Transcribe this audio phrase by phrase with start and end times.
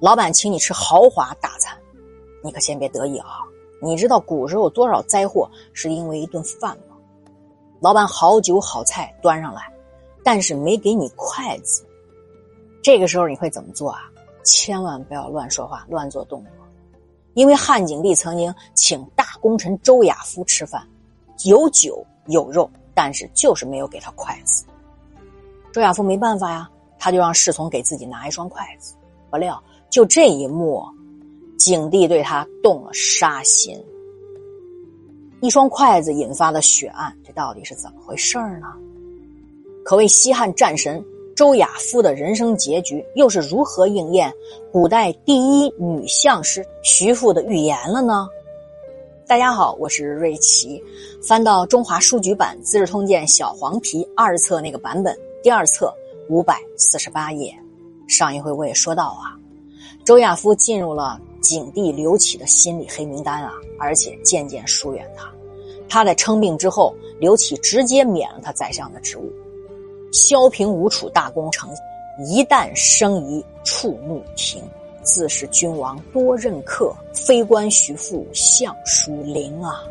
[0.00, 1.76] 老板请你吃豪华大餐，
[2.42, 3.40] 你可先别得意啊！
[3.82, 6.96] 你知道古时候多少灾祸是因为一顿饭吗？
[7.80, 9.70] 老板好酒好菜端上来，
[10.24, 11.84] 但是没给你筷子，
[12.82, 14.00] 这个时候你会怎么做啊？
[14.42, 16.52] 千万不要乱说话、乱做动作，
[17.34, 20.82] 因为汉景帝曾经请大功臣周亚夫吃饭，
[21.44, 24.64] 有酒有肉，但是就是没有给他筷子。
[25.74, 28.94] 周亚夫没办法呀，他就让侍从给自己拿一双筷子。
[29.30, 30.84] 不料就这一幕，
[31.58, 33.76] 景帝对他动了杀心。
[35.40, 38.68] 一双筷子引发的血案，这到底是怎么回事呢？
[39.84, 44.32] 可谓西汉战神周亚夫的人生结局，又是如何应验
[44.70, 48.28] 古代第一女相师徐父的预言了呢？
[49.26, 50.80] 大家好，我是瑞奇。
[51.22, 55.92] 翻到中华书局版《资治通鉴》小黄皮二册那个版本，第二册
[56.28, 57.52] 五百四十八页。
[58.06, 59.38] 上一回我也说到啊，
[60.04, 61.20] 周亚夫进入了。
[61.40, 65.32] 景帝刘启的心理黑名单啊，而且渐渐疏远他。
[65.88, 69.32] 他在称病之后，刘启直接免了他宰相的职务。
[70.12, 71.70] 萧平吴楚大功成，
[72.28, 74.62] 一旦生疑，触怒庭。
[75.02, 79.82] 自是君王多任客，非官徐父相书灵啊。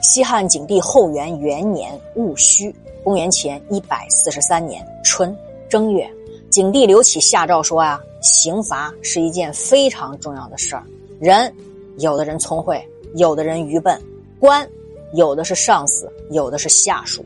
[0.00, 2.74] 西汉景帝后元元年戊戌，
[3.04, 5.36] 公元前一百四十三年春
[5.68, 6.10] 正月，
[6.50, 8.02] 景帝刘启下诏说啊。
[8.20, 10.84] 刑罚是一件非常重要的事儿。
[11.20, 11.52] 人，
[11.98, 12.82] 有的人聪慧，
[13.14, 13.98] 有的人愚笨；
[14.38, 14.68] 官，
[15.14, 17.24] 有的是上司，有的是下属。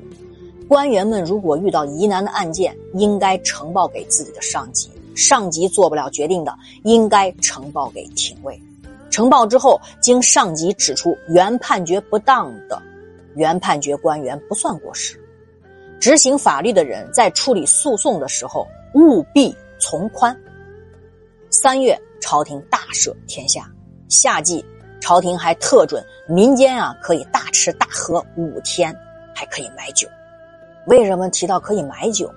[0.68, 8.58] 官员们如果遇到疑难的案件，应该呈报给自己的上级；上级做不了决定的，应该呈报给廷尉。
[9.10, 12.80] 呈报之后，经上级指出原判决不当的，
[13.34, 15.20] 原判决官员不算过失。
[16.00, 20.34] 执行法律的人在处理诉讼的时候，务必从宽。
[21.52, 23.70] 三月，朝廷大赦天下。
[24.08, 24.64] 夏季，
[25.02, 28.90] 朝廷还特准民间啊可以大吃大喝五天，
[29.34, 30.08] 还可以买酒。
[30.86, 32.32] 为什么提到可以买酒？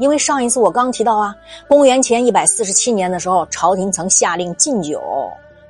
[0.00, 1.32] 因为上一次我刚提到啊，
[1.68, 5.00] 公元前一百四十七年的时候，朝廷曾下令禁酒，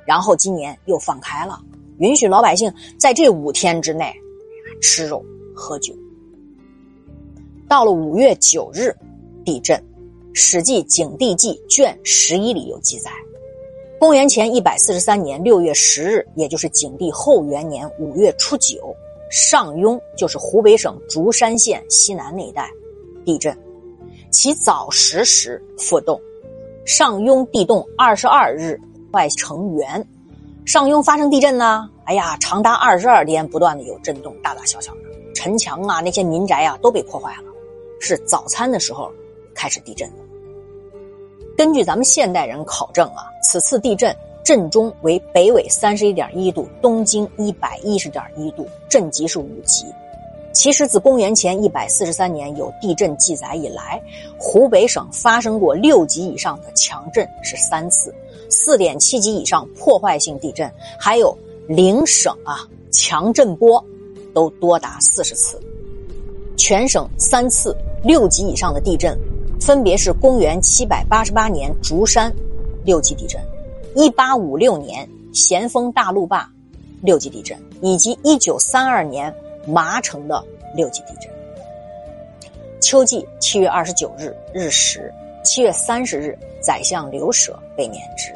[0.03, 1.59] 然后今年又放开了，
[1.99, 4.11] 允许老百姓在这五天之内
[4.81, 5.23] 吃肉
[5.55, 5.93] 喝酒。
[7.67, 8.91] 到了五月九日，
[9.45, 9.77] 地震。
[10.39, 13.09] 《史记·景帝纪》卷十一里有记载：
[13.99, 18.95] 公元前一百四十三年六月十日，也就是景帝后元年五月初九，
[19.31, 22.69] 上庸就是湖北省竹山县西南那一带
[23.25, 23.57] 地震，
[24.29, 26.21] 其早时时复动。
[26.85, 28.79] 上庸地动二十二日，
[29.11, 30.07] 坏成垣。
[30.67, 31.89] 上庸发生地震呢？
[32.05, 34.99] 哎呀，长达二十二天，不断的有震动，大大小小的
[35.33, 37.51] 城墙啊，那些民宅啊都被破坏了。
[37.99, 39.11] 是早餐的时候
[39.55, 40.26] 开始地震的。
[41.57, 49.83] 根据咱们现代人考证啊，此次地震震中为北纬三十一点一度，东经一百一十点一度，震级是五级。
[50.53, 53.99] 其实自公元前一百四十三年有地震记载以来，
[54.37, 58.13] 湖北省发生过六级以上的强震是三次，
[58.51, 61.35] 四点七级以上破坏性地震，还有
[61.67, 63.83] 零省啊强震波，
[64.31, 65.59] 都多达四十次。
[66.55, 69.17] 全省三次六级以上的地震。
[69.59, 72.33] 分别是公元七百八十八年竹山
[72.85, 73.41] 六级地震，
[73.95, 76.49] 一八五六年咸丰大路坝
[77.01, 79.33] 六级地震，以及一九三二年
[79.67, 80.43] 麻城的
[80.75, 81.29] 六级地震。
[82.79, 85.11] 秋季七月二十九日日食，
[85.43, 88.31] 七月三十日宰相刘舍被免职。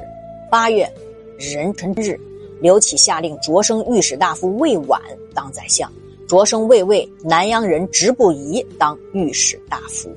[0.49, 0.91] 八月
[1.37, 2.19] 壬辰日，
[2.59, 4.99] 刘启下令擢升御史大夫魏婉
[5.33, 5.89] 当宰相，
[6.27, 10.09] 擢升魏尉南阳人直不疑当御史大夫。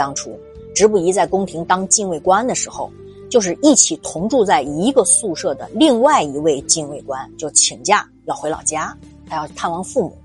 [0.00, 0.34] 当初，
[0.74, 2.90] 直不疑在宫廷当禁卫官的时候，
[3.28, 8.96] 就是一起同住在一个宿舍的另外一位禁卫官，就请假要回老家，
[9.28, 10.16] 他要探望父母。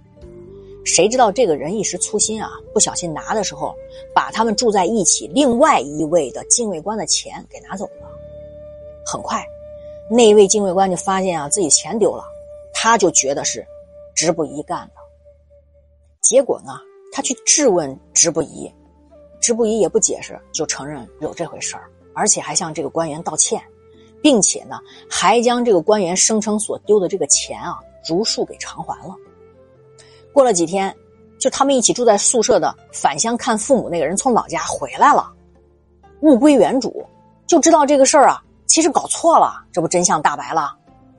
[0.85, 3.75] 谁知道这个人一时粗心啊，不小心拿的时候，
[4.13, 8.07] 把他们住在一起另外一位的禁卫官的钱给拿走了。
[9.05, 9.45] 很快，
[10.09, 12.23] 那一位禁卫官就发现啊自己钱丢了，
[12.73, 13.65] 他就觉得是
[14.15, 15.01] 直不疑干的。
[16.21, 16.79] 结果呢，
[17.11, 18.71] 他去质问直不疑。
[19.45, 23.61] 直不疑也不解释，就承认有这回事儿，而且还向这个官员道歉，
[24.19, 27.77] 并且呢，还将这个官员声称所丢的这个钱啊，
[28.09, 29.15] 如数给偿还了。
[30.33, 30.91] 过了几天，
[31.37, 35.31] 就他们一起住在宿舍的返乡看父母那个人从老家回来了，
[36.21, 37.05] 物归原主，
[37.45, 40.75] 就知道这个事儿啊，其实搞错了，这不真相大白了。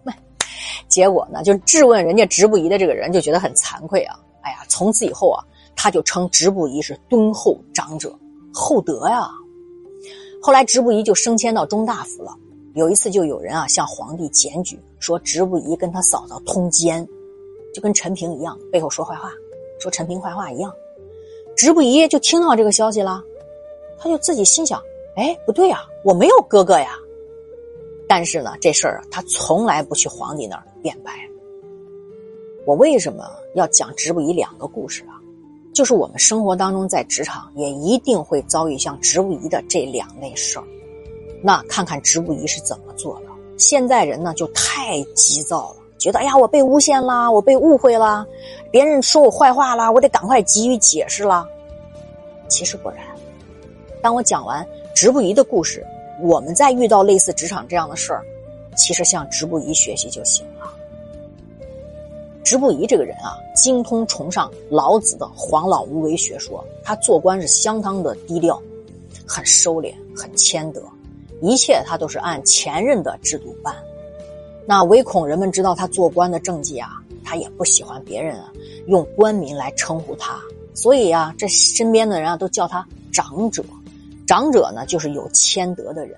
[0.90, 5.44] 结果呢，就质问人家直不疑的这个人就觉得很惭愧啊，哎呀，从此以后啊。
[5.76, 8.18] 他就称直不疑是敦厚长者，
[8.52, 9.28] 厚德呀。
[10.42, 12.34] 后来直不疑就升迁到中大夫了。
[12.74, 17.06] 有一次就有人啊向皇帝检举说直不疑跟他嫂嫂通奸，
[17.74, 19.30] 就跟陈平一样背后说坏话，
[19.78, 20.72] 说陈平坏话一样。
[21.56, 23.22] 直不疑就听到这个消息了，
[23.98, 24.82] 他就自己心想：
[25.16, 26.98] 哎，不对呀，我没有哥哥呀。
[28.06, 31.12] 但是呢，这事儿他从来不去皇帝那儿辩白。
[32.66, 33.24] 我为什么
[33.54, 35.18] 要讲直不疑两个故事啊？
[35.76, 40.64] 就是我们生活当中在职场也一定会遭遇像植物仪的这两类事儿。
[41.42, 43.26] 那看看植物仪是怎么做的。
[43.58, 48.26] 现在人呢就太急躁了，觉得哎呀我被诬陷啦，我被误会啦，
[48.70, 51.46] 别人说我坏话啦，我得赶快急于解释啦。
[52.48, 52.98] 其实不然，
[54.00, 55.84] 当我讲完植物仪的故事。
[56.22, 58.24] 我们在遇到类似职场这样的事儿，
[58.74, 60.72] 其实向植物仪学习就行了。
[62.46, 68.62] 直不疑这个人啊，精通崇尚老子的黄老无为学说，他做官是相当的低调，
[69.26, 70.80] 很收敛，很谦德，
[71.42, 73.74] 一切他都是按前任的制度办。
[74.64, 78.52] 那唯恐人们知道他做官的政绩啊，他也不喜欢别人啊
[78.86, 80.40] 用官名来称呼他，
[80.72, 83.60] 所以啊，这身边的人啊都叫他长者。
[84.24, 86.16] 长者呢，就是有谦德的人。